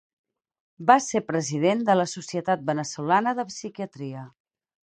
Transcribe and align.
Va 0.91 0.95
ser 1.07 1.21
president 1.27 1.85
de 1.91 1.97
la 1.99 2.07
Societat 2.15 2.65
Veneçolana 2.73 3.37
de 3.41 3.49
Psiquiatria. 3.55 4.29